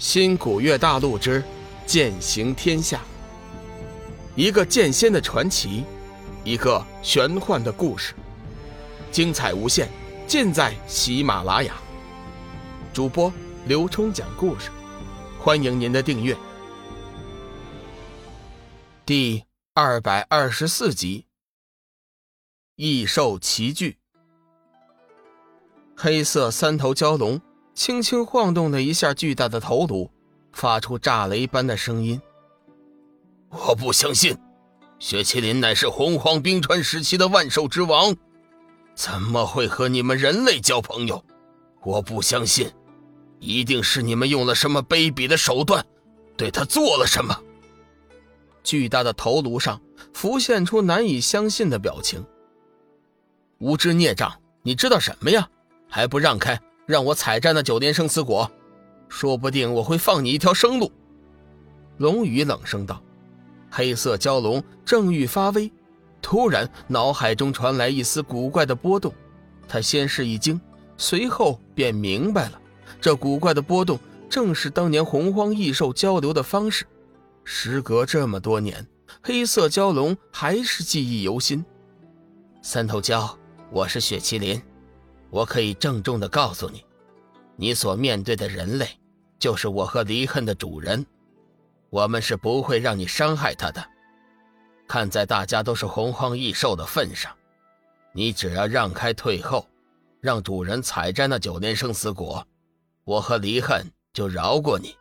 [0.00, 1.44] 新古月大陆之
[1.84, 3.02] 剑行天下，
[4.34, 5.84] 一个剑仙的传奇，
[6.42, 8.14] 一个玄幻的故事，
[9.12, 9.90] 精彩无限，
[10.26, 11.74] 尽在喜马拉雅。
[12.94, 13.30] 主播
[13.66, 14.70] 刘冲讲故事，
[15.38, 16.34] 欢迎您的订阅。
[19.04, 19.44] 第
[19.74, 21.26] 二百二十四集，
[22.76, 23.98] 异兽齐聚，
[25.94, 27.38] 黑色三头蛟龙。
[27.80, 30.10] 轻轻晃动了一下巨大的头颅，
[30.52, 32.20] 发出炸雷般的声音。
[33.48, 34.36] 我不相信，
[34.98, 38.14] 雪麒麟乃是洪荒冰川时期的万兽之王，
[38.94, 41.24] 怎么会和你们人类交朋友？
[41.82, 42.70] 我不相信，
[43.38, 45.82] 一定是你们用了什么卑鄙的手段，
[46.36, 47.34] 对他做了什么。
[48.62, 49.80] 巨大的头颅上
[50.12, 52.22] 浮现出难以相信的表情。
[53.56, 55.48] 无知孽障，你知道什么呀？
[55.88, 56.60] 还不让开！
[56.90, 58.50] 让我采摘那九年生死果，
[59.08, 60.90] 说不定我会放你一条生路。”
[61.98, 63.00] 龙宇冷声道。
[63.70, 65.70] 黑色蛟龙正欲发威，
[66.20, 69.14] 突然脑海中传来一丝古怪的波动，
[69.68, 70.60] 他先是一惊，
[70.96, 72.60] 随后便明白了，
[73.00, 73.96] 这古怪的波动
[74.28, 76.84] 正是当年洪荒异兽交流的方式。
[77.44, 78.84] 时隔这么多年，
[79.22, 81.64] 黑色蛟龙还是记忆犹新。
[82.62, 83.36] 三头蛟，
[83.70, 84.60] 我是雪麒麟。
[85.30, 86.84] 我可以郑重的告诉你，
[87.56, 88.88] 你所面对的人类，
[89.38, 91.06] 就是我和离恨的主人，
[91.88, 93.84] 我们是不会让你伤害他的。
[94.88, 97.32] 看在大家都是洪荒异兽的份上，
[98.12, 99.64] 你只要让开退后，
[100.20, 102.44] 让主人采摘那九年生死果，
[103.04, 104.96] 我和离恨就饶过你。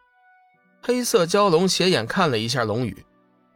[0.82, 3.04] 黑色蛟龙斜眼看了一下龙宇，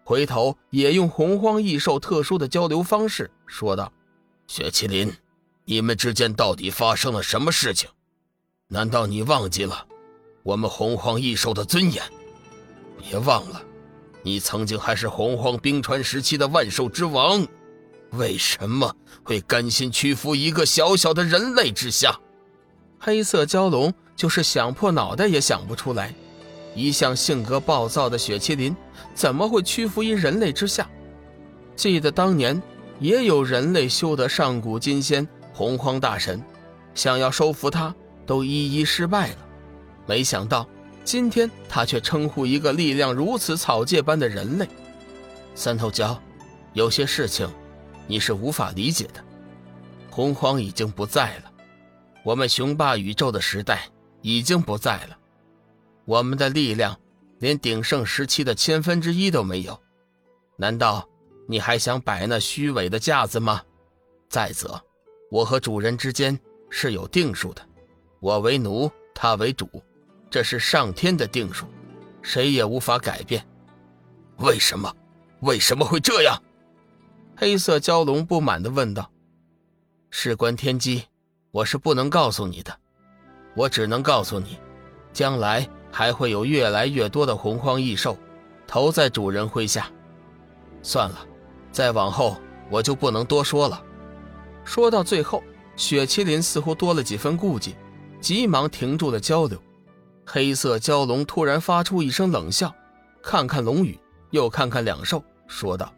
[0.04, 3.94] 回头也用洪荒异兽特殊的交流方式说道
[4.48, 5.14] ：“雪麒麟。”
[5.66, 7.90] 你们之间到底发生了什么事情？
[8.68, 9.86] 难道你忘记了
[10.44, 12.04] 我们洪荒异兽的尊严？
[12.98, 13.62] 别忘了，
[14.24, 17.48] 你曾经还是洪荒冰川时期的万兽之王，
[18.12, 18.94] 为什么
[19.24, 22.20] 会甘心屈服一个小小的人类之下？
[23.00, 26.14] 黑色蛟龙就是想破脑袋也想不出来，
[26.76, 28.76] 一向性格暴躁的雪麒麟
[29.16, 30.90] 怎么会屈服于人类之下？
[31.76, 32.62] 记得当年
[33.00, 35.26] 也有人类修得上古金仙。
[35.54, 36.44] 洪荒大神
[36.96, 37.94] 想要收服他，
[38.26, 39.38] 都一一失败了。
[40.06, 40.68] 没想到
[41.04, 44.68] 今天他却称呼一个力量如此草芥般的人类。
[45.56, 46.18] 三头蛟，
[46.74, 47.48] 有些事情
[48.08, 49.24] 你是无法理解的。
[50.10, 51.52] 洪荒已经不在了，
[52.24, 53.88] 我们雄霸宇宙的时代
[54.22, 55.18] 已经不在了。
[56.06, 57.00] 我们的力量
[57.40, 59.80] 连鼎盛时期的千分之一都没有。
[60.58, 61.08] 难道
[61.48, 63.62] 你还想摆那虚伪的架子吗？
[64.30, 64.82] 再则。
[65.34, 66.40] 我和主人之间
[66.70, 67.62] 是有定数的，
[68.20, 69.68] 我为奴，他为主，
[70.30, 71.66] 这是上天的定数，
[72.22, 73.44] 谁也无法改变。
[74.38, 74.96] 为什么？
[75.40, 76.40] 为什么会这样？
[77.36, 79.10] 黑色蛟龙不满地问道。
[80.12, 81.02] 事关天机，
[81.50, 82.72] 我是不能告诉你的，
[83.56, 84.60] 我只能告诉你，
[85.14, 88.16] 将来还会有越来越多的洪荒异兽
[88.68, 89.90] 投在主人麾下。
[90.84, 91.26] 算了，
[91.72, 92.38] 再往后
[92.70, 93.84] 我就不能多说了。
[94.66, 95.44] 说到最后，
[95.76, 97.76] 雪麒麟似乎多了几分顾忌，
[98.22, 99.62] 急忙停住了交流。
[100.26, 102.74] 黑色蛟龙突然发出一声冷笑，
[103.22, 104.00] 看看龙宇，
[104.32, 105.94] 又看看两兽，说道：“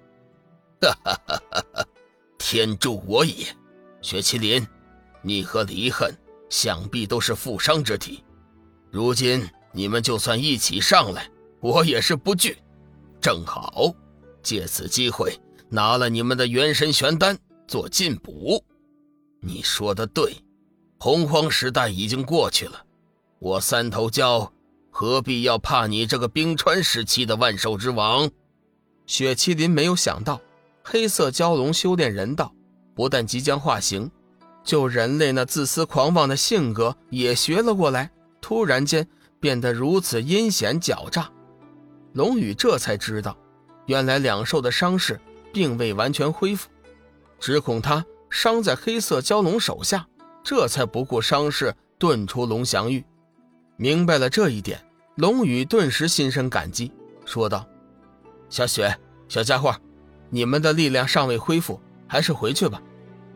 [0.82, 1.86] 哈哈哈哈哈！
[2.40, 3.46] 天助我也！
[4.02, 4.66] 雪麒麟，
[5.22, 6.12] 你和离恨
[6.50, 8.24] 想必都是负伤之体，
[8.90, 12.58] 如今你们就算一起上来，我也是不惧。
[13.22, 13.94] 正好
[14.42, 15.40] 借此机会
[15.70, 17.38] 拿了你们的元神玄丹。”
[17.68, 18.64] 做进补，
[19.42, 20.36] 你说的对，
[21.00, 22.86] 洪荒时代已经过去了，
[23.40, 24.50] 我三头蛟
[24.92, 28.30] 何必要怕你这个冰川时期的万兽之王？
[29.06, 30.40] 雪麒麟没有想到，
[30.84, 32.54] 黑色蛟龙修炼人道，
[32.96, 34.10] 不但即将化形，
[34.64, 38.12] 就人类那自私狂妄的性格也学了过来，
[38.42, 39.08] 突然间
[39.40, 41.32] 变得如此阴险狡诈。
[42.14, 43.38] 龙宇这才知道，
[43.88, 45.20] 原来两兽的伤势
[45.52, 46.70] 并未完全恢复。
[47.40, 50.06] 只恐他伤在黑色蛟龙手下，
[50.44, 53.04] 这才不顾伤势遁出龙翔域。
[53.78, 54.80] 明白了这一点，
[55.16, 56.92] 龙宇顿时心生感激，
[57.26, 57.68] 说道
[58.50, 58.98] ：“小雪，
[59.28, 59.76] 小家伙，
[60.30, 62.82] 你们的力量尚未恢复，还是回去吧。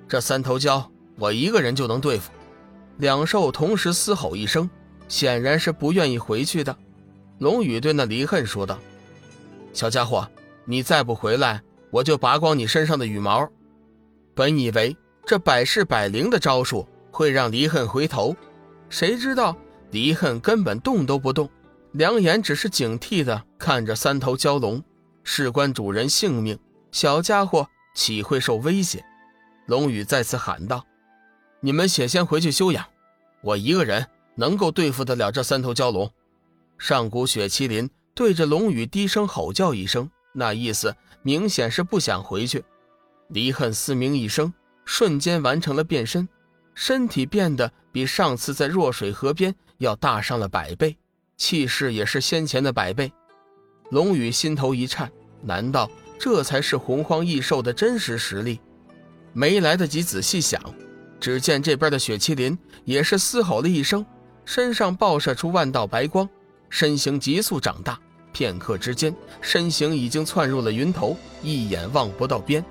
[0.07, 0.83] 这三头蛟
[1.17, 2.31] 我一个人就能对付。”
[2.97, 4.69] 两兽同时嘶吼一声，
[5.07, 6.75] 显然是不愿意回去的。
[7.37, 8.77] 龙宇对那离恨说道
[9.71, 10.27] ：“小家伙，
[10.65, 11.61] 你再不回来，
[11.91, 13.49] 我就拔光你身上的羽毛。”
[14.39, 14.95] 本以为
[15.25, 18.33] 这百试百灵的招数会让离恨回头，
[18.87, 19.53] 谁知道
[19.91, 21.49] 离恨根本动都不动，
[21.91, 24.81] 两眼只是警惕的看着三头蛟龙，
[25.25, 26.57] 事关主人性命，
[26.89, 29.03] 小家伙岂会受威胁？
[29.65, 30.85] 龙宇再次喊道
[31.59, 32.85] ：“你们且先回去休养，
[33.43, 36.09] 我一个人能够对付得了这三头蛟龙。”
[36.79, 42.63] 上古雪麒麟对着龙宇低声吼叫一声，那意思明显是不想回去。
[43.29, 44.53] 离恨嘶鸣一声，
[44.85, 46.27] 瞬间完成了变身，
[46.73, 50.97] 身体变得比上次在弱水河边要大上了百倍，
[51.37, 53.11] 气势也是先前的百倍。
[53.91, 55.11] 龙宇心头一颤，
[55.41, 55.89] 难道
[56.19, 58.59] 这才是洪荒异兽的真实实力？
[59.31, 60.59] 没来得及仔细想，
[61.19, 64.05] 只见这边的雪麒麟也是嘶吼了一声，
[64.43, 66.27] 身上爆射出万道白光。
[66.71, 67.99] 身形急速长大，
[68.31, 72.63] 片刻之间，身形已经窜入了云头，一眼望不到边。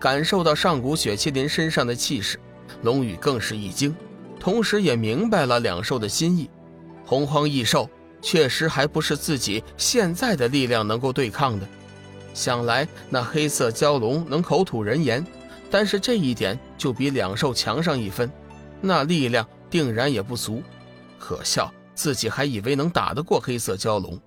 [0.00, 2.40] 感受到上古雪麒麟身上的气势，
[2.82, 3.94] 龙宇更是一惊，
[4.40, 6.48] 同时也明白了两兽的心意。
[7.04, 7.88] 洪荒异兽
[8.22, 11.68] 确实还不是自己现在的力量能够对抗的。
[12.32, 15.24] 想来那黑色蛟龙能口吐人言，
[15.70, 18.30] 但是这一点就比两兽强上一分，
[18.80, 20.62] 那力量定然也不俗。
[21.18, 21.72] 可笑。
[21.92, 24.18] 自己还以为能打得过黑色蛟龙，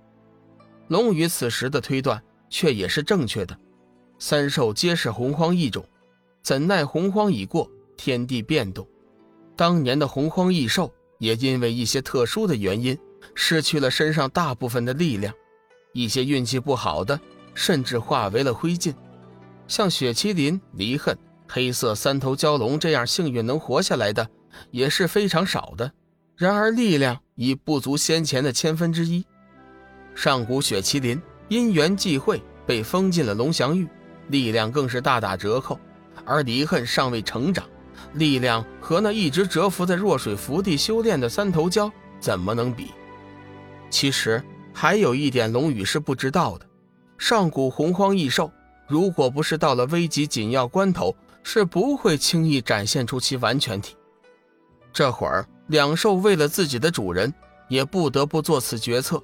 [0.86, 3.58] 龙宇此时的推断却也是正确的。
[4.26, 5.84] 三兽皆是洪荒异种，
[6.42, 8.88] 怎奈洪荒已过，天地变动。
[9.54, 12.98] 当年的洪荒异兽也因为一些特殊的原因，
[13.34, 15.34] 失去了身上大部分的力量，
[15.92, 17.20] 一些运气不好的
[17.52, 18.94] 甚至化为了灰烬。
[19.68, 21.14] 像雪麒麟、离恨、
[21.46, 24.26] 黑色三头蛟龙这样幸运能活下来的，
[24.70, 25.92] 也是非常少的。
[26.34, 29.22] 然而力量已不足先前的千分之一。
[30.14, 33.86] 上古雪麒麟因缘际会被封进了龙翔域，
[34.28, 35.78] 力量更是大打折扣。
[36.24, 37.64] 而离恨尚未成长，
[38.14, 41.90] 力量和那一直蛰伏在弱水福地修炼的三头蛟
[42.20, 42.92] 怎么能比？
[43.90, 44.42] 其实
[44.72, 46.66] 还有一点，龙宇是不知道的：
[47.18, 48.50] 上古洪荒异兽，
[48.88, 53.96] 如果不是到了危急紧要关头，是不会轻易展现出其完全体。
[54.92, 55.46] 这会儿。
[55.68, 57.32] 两兽为了自己的主人，
[57.68, 59.22] 也不得不做此决策。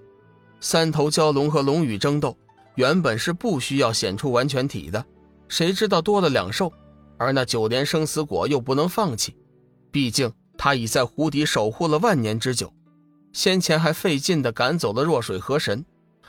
[0.59, 2.35] 三头蛟龙和龙宇争斗，
[2.81, 5.05] 原本是不需要显出完全体的，
[5.49, 6.73] 谁知道多了两兽，
[7.19, 9.37] 而那九莲生死果又不能放弃，
[9.91, 12.73] 毕竟他已在湖底守护了万年之久，
[13.35, 15.85] 先前还费劲的赶走了弱水河神，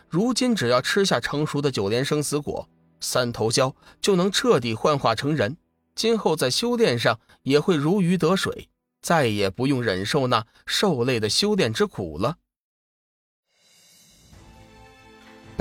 [0.10, 2.68] 如今只要吃下成熟的九莲生死果，
[3.00, 5.56] 三头蛟就能彻底幻化成人，
[5.96, 8.68] 今后在修炼上也会如鱼得水。
[9.02, 12.36] 再也不用忍受那受累的修炼之苦了。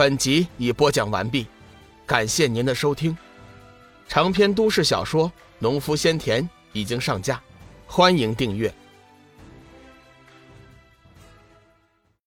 [0.00, 1.46] 本集已播讲完毕，
[2.06, 3.14] 感谢您的收听。
[4.08, 6.42] 长篇都市小说《农夫先田》
[6.72, 7.38] 已经上架，
[7.86, 8.72] 欢迎订阅。